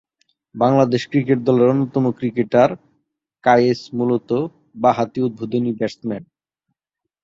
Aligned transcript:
Bangladesh 0.55 1.01
cricket 1.11 1.39
দলের 1.47 1.71
অন্যতম 1.73 2.05
cricketer 2.17 2.69
Kayes 3.43 3.81
মূলতঃ 3.97 4.41
বাঁহাতি 4.83 5.19
উদ্বোধনী 5.27 5.71
ব্যাটসম্যান। 5.73 6.23